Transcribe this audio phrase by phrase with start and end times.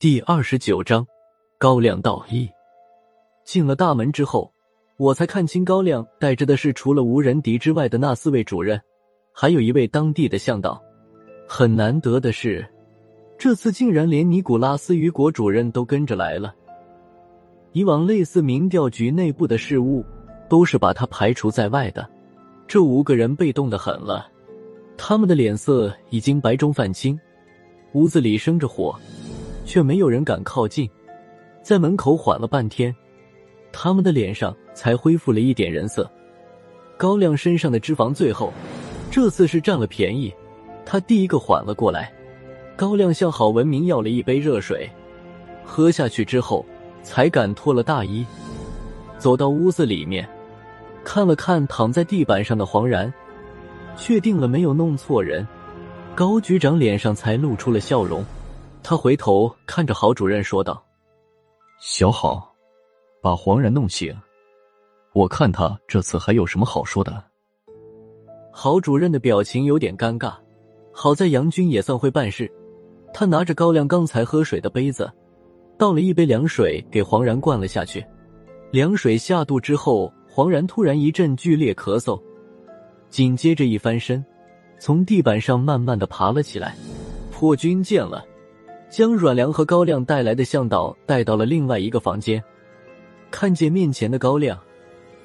[0.00, 1.06] 第二十九章，
[1.58, 2.48] 高亮道义。
[3.44, 4.50] 进了大门之后，
[4.96, 8.80] 我才看清高亮带着的是除了吴仁迪之外的那四位主任，
[9.30, 10.82] 还有一位当地的向导。
[11.46, 12.66] 很难得的是，
[13.36, 16.54] 这次竟然连尼古拉斯雨果主任都跟着来了。
[17.72, 20.02] 以往类似民调局内部的事务，
[20.48, 22.08] 都是把他排除在外的。
[22.66, 24.26] 这五个人被动的很了，
[24.96, 27.20] 他们的脸色已经白中泛青，
[27.92, 28.98] 屋子里生着火，
[29.70, 30.90] 却没有人敢靠近。
[31.62, 32.92] 在门口缓了半天，
[33.70, 36.10] 他们的脸上才恢复了一点人色。
[36.98, 38.52] 高亮身上的脂肪最厚，
[39.12, 40.34] 这次是占了便宜，
[40.84, 42.12] 他第一个缓了过来。
[42.74, 44.90] 高亮向郝文明要了一杯热水，
[45.64, 46.66] 喝下去之后。
[47.02, 48.26] 才敢脱了大衣，
[49.16, 50.28] 走到屋子里面，
[51.02, 53.10] 看了看躺在地板上的黄然，
[53.96, 55.48] 确定了没有弄错人，
[56.14, 58.22] 高局长脸上才露出了笑容。
[58.90, 60.84] 他回头看着郝主任说道
[61.78, 62.44] ：“小郝，
[63.22, 64.12] 把黄然弄醒，
[65.12, 67.22] 我看他这次还有什么好说的。”
[68.50, 70.34] 郝主任的表情有点尴尬，
[70.92, 72.50] 好在杨军也算会办事，
[73.14, 75.08] 他拿着高亮刚才喝水的杯子。
[75.78, 78.04] 倒了一杯凉水给黄然灌了下去，
[78.72, 82.20] 凉水下肚之后，黄然突然一阵剧烈咳嗽，
[83.08, 84.24] 紧接着一翻身，
[84.80, 86.74] 从地板上慢慢的爬了起来。
[87.30, 88.26] 破军见了，
[88.90, 92.42] 将阮良和高亮带来的向导带到了另外一个房间。
[93.30, 94.58] 看见面前的高亮，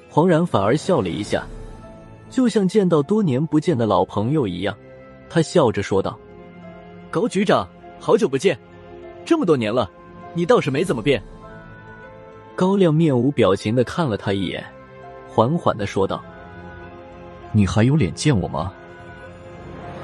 [0.08, 1.44] 黄然反而笑了一下，
[2.30, 4.78] 就像见到多年不见的老朋友一样。
[5.28, 6.18] 他笑着说道
[7.10, 7.68] ：“高局长，
[8.00, 8.56] 好久不见，
[9.26, 9.90] 这么多年了。”
[10.38, 11.24] 你倒是没怎么变。
[12.58, 14.64] 高亮面无表情的看了他一眼，
[15.28, 16.22] 缓缓的说道
[17.54, 18.72] ：“你还有脸见我吗？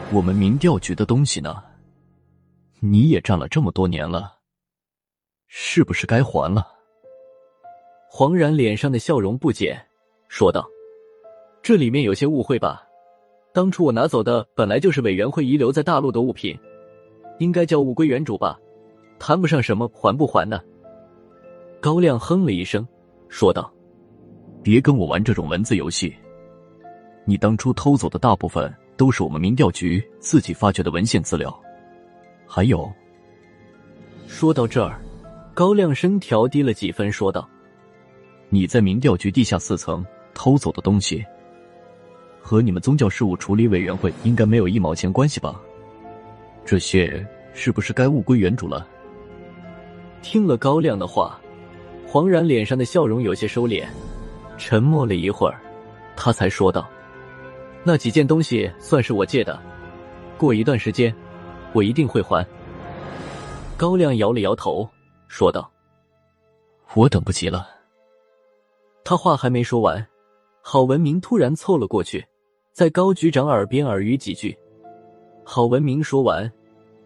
[0.09, 1.61] 我们民调局的东西呢？
[2.83, 4.39] 你也占了这么多年了，
[5.47, 6.67] 是不是该还了？”
[8.09, 9.79] 黄然脸上的笑容不减，
[10.27, 10.67] 说道
[11.61, 12.81] ：“这里面有些误会吧？
[13.53, 16.57] 当初我拿走的本来就是委员会遗留在大陆的物品，
[17.37, 18.57] 应该叫物归原主吧。”
[19.19, 20.59] 谈不上什么还不还的。
[21.79, 22.87] 高亮哼了一声，
[23.29, 23.71] 说道
[24.63, 26.11] ：“别跟我玩这种文字游戏。
[27.23, 31.55] 你当初偷走的大部分都是我们民调局自己发掘的文献资料。
[32.53, 32.91] 还有，
[34.27, 34.99] 说到这儿，
[35.53, 37.49] 高亮声调低了几分，说道
[38.51, 41.25] ：‘你在民调局地下四层偷走的东西，
[42.41, 45.61] 和你们宗教事务处理委员会应该没有一毛钱关系吧？
[46.65, 48.85] 这些是不是该物归原主了？’”
[50.21, 51.39] 听了高亮的话，
[52.05, 53.85] 黄然脸上的笑容有些收敛，
[54.57, 55.57] 沉默了一会儿，
[56.17, 56.85] 他才说道
[57.85, 59.57] ：“那几件东西算是我借的，
[60.37, 61.15] 过一段时间，
[61.73, 62.45] 我一定会还。”
[63.77, 64.87] 高亮摇了摇头，
[65.27, 65.71] 说道
[66.93, 67.67] ：“我等不及了。”
[69.03, 70.05] 他话还没说完，
[70.61, 72.23] 郝文明突然凑了过去，
[72.71, 74.55] 在高局长耳边耳语几句。
[75.43, 76.49] 郝文明说完，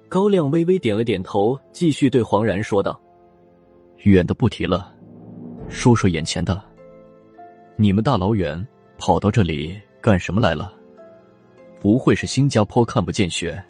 [0.10, 3.00] 高亮微微点了点头，继续对黄然说道。
[4.00, 4.94] 远的不提了，
[5.70, 6.62] 说说眼前的。
[7.78, 10.74] 你们大老远跑到这里干什么来了？
[11.80, 13.64] 不会是新加坡看不见雪，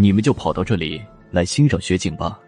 [0.00, 2.38] 你们就跑到这里来欣赏雪景吧？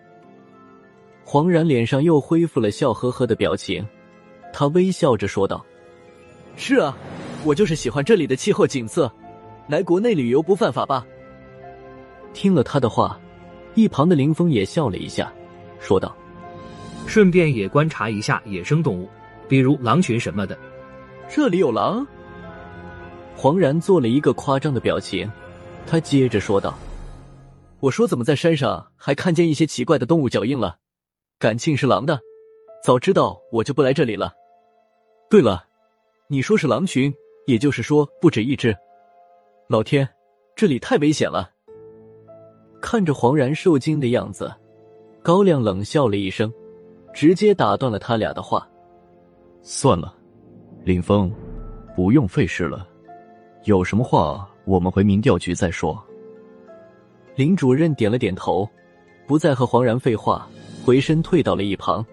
[1.24, 3.84] 黄然脸上又恢复了笑呵呵的表情，
[4.52, 5.66] 他微笑着说道
[6.54, 6.96] ：“是啊，
[7.44, 9.12] 我就是喜欢这里的气候景色，
[9.66, 11.04] 来国内旅游不犯法吧？”
[12.32, 13.18] 听了他的话，
[13.74, 15.32] 一旁的林峰也笑了一下，
[15.80, 16.16] 说道。
[17.08, 19.08] 顺便也观察一下野生动物，
[19.48, 20.56] 比如狼群什么的。
[21.28, 22.06] 这里有狼？
[23.34, 25.28] 黄然做了一个夸张的表情，
[25.84, 26.78] 他接着说道
[27.80, 30.78] ：“我说怎么在山上还看见一些奇怪的动物脚印了？
[31.38, 32.20] 感情是狼的，
[32.84, 34.32] 早知道我就不来这里了。
[35.30, 35.64] 对了，
[36.28, 37.12] 你说是狼群，
[37.46, 38.76] 也就是说不止一只。
[39.68, 40.06] 老天，
[40.54, 41.50] 这里太危险了！”
[42.82, 44.52] 看着黄然受惊的样子，
[45.22, 46.52] 高亮冷笑了一声。
[47.12, 48.64] 直接打断了他俩的话。
[49.62, 50.14] 算了，
[50.84, 51.28] 林峰，
[51.96, 52.86] 不用费事了。
[53.64, 56.00] 有什么话我们回民调局再说。
[57.36, 58.68] 林主任点了点头，
[59.26, 60.46] 不再和黄然废话，
[60.84, 62.04] 回身退到了一旁。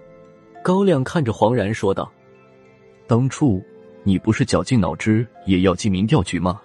[0.63, 2.11] 高亮看着黄然说道
[3.07, 3.61] ：“当初
[4.03, 6.61] 你不是绞尽脑汁也要进民调局吗？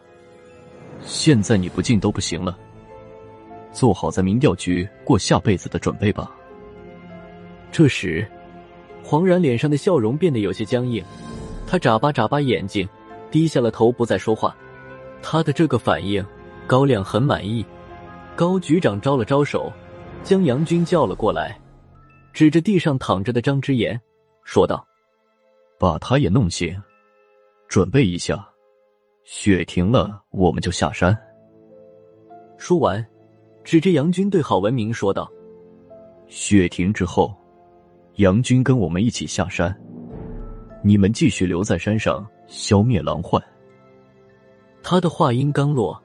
[1.00, 2.58] 现在你不进都不行了。
[3.72, 6.30] 做好在民调局过下辈子的准备吧。”
[7.72, 8.26] 这时，
[9.02, 11.02] 黄然脸上的笑容变得有些僵硬，
[11.66, 12.86] 他眨巴眨巴眼睛，
[13.30, 14.54] 低下了头，不再说话。
[15.22, 16.24] 他的这个反应，
[16.66, 17.64] 高亮很满意。
[18.34, 19.70] 高局长招了招手，
[20.22, 21.60] 将杨军叫了过来，
[22.32, 24.00] 指着地上躺着的张之言，
[24.42, 24.84] 说道
[25.78, 26.74] ：“把他也弄醒，
[27.68, 28.48] 准备一下，
[29.22, 31.16] 雪停了，我们就下山。”
[32.56, 33.04] 说完，
[33.62, 35.30] 指着杨军对郝文明说道
[36.26, 37.34] ：“雪停之后，
[38.14, 39.78] 杨军跟我们一起下山，
[40.82, 43.40] 你们继续留在山上消灭狼患。”
[44.82, 46.01] 他的话音刚落。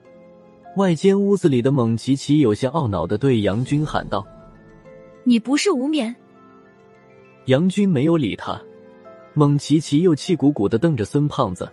[0.77, 4.24] 外间屋子里的蒙奇奇有些懊恼的对杨军喊道
[5.25, 6.15] ：“你不是无眠？”
[7.45, 8.62] 杨军没有理他。
[9.33, 11.68] 蒙奇奇又气鼓鼓的瞪着孙胖子。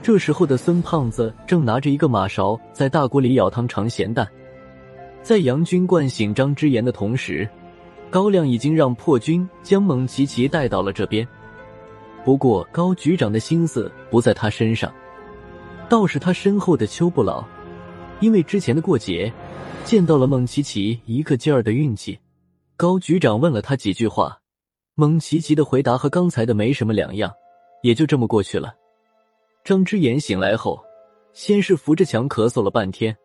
[0.00, 4.24] 这时候的孙胖子正拿着一个马勺在大锅里舀汤尝咸淡。
[5.24, 7.48] 在杨军灌醒张之言的同时，
[8.10, 11.26] 高亮已经让破军将蒙奇奇带到了这边。
[12.24, 14.94] 不过高局长的心思不在他身上，
[15.88, 17.44] 倒是他身后的邱不老。
[18.20, 19.32] 因为之前的过节，
[19.84, 22.18] 见到了蒙奇奇一个劲儿的运气。
[22.76, 24.38] 高局长问了他几句话，
[24.94, 27.32] 蒙奇奇的回答和刚才的没什么两样，
[27.82, 28.74] 也就这么过去了。
[29.64, 30.82] 张之言醒来后，
[31.32, 33.16] 先是扶着墙咳嗽了半天，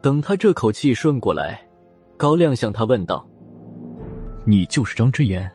[0.00, 1.64] 等他这口气顺过来，
[2.16, 3.26] 高亮向他问道
[4.44, 5.50] ：“你就是张之言？”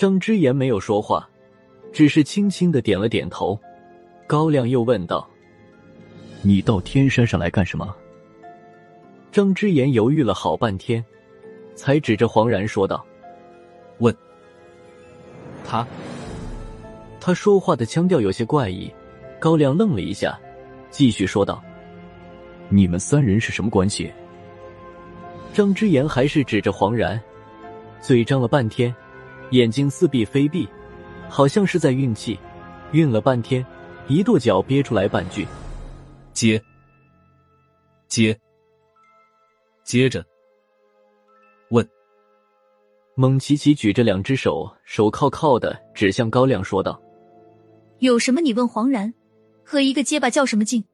[0.00, 1.28] 张之言没有说话，
[1.92, 3.60] 只是轻轻的点了点头。
[4.26, 5.28] 高亮又问道
[6.40, 7.94] ：“你到天山上来干什么？”
[9.30, 11.04] 张之言犹豫了好半天，
[11.74, 13.04] 才指着黄然说道
[14.00, 14.16] ：“问
[15.66, 15.86] 他。”
[17.20, 18.90] 他说话的腔调有些怪异。
[19.38, 20.40] 高亮愣了一下，
[20.88, 21.62] 继续说道
[22.70, 24.10] ：“你们三人是什么关系？”
[25.52, 27.20] 张之言还是指着黄然，
[28.00, 28.94] 嘴张了半天。
[29.50, 30.68] 眼睛似闭非闭，
[31.28, 32.38] 好像是在运气，
[32.92, 33.64] 运了半天，
[34.06, 35.46] 一跺脚憋出来半句
[36.32, 36.62] ：“接，
[38.08, 38.38] 接，
[39.84, 40.24] 接着。
[41.70, 41.88] 问。”
[43.16, 47.00] 蒙奇奇举着两只手，手铐铐的指向高亮，说道
[47.98, 49.12] ：“有什么你问黄然，
[49.64, 50.84] 和一个结巴较什么劲？”